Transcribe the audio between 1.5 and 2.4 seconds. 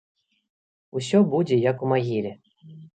як у магіле.